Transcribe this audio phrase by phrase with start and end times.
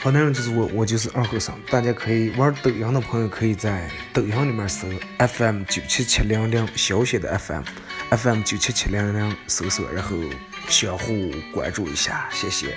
[0.00, 1.52] 好男人就是我，我就是二和生。
[1.68, 4.86] 大家可以玩抖音的朋友，可以在抖音里面搜
[5.18, 10.16] FM 九七七零零小写的 FM，FM 九七七零零搜索，然后
[10.68, 12.76] 相互关注一下，谢谢。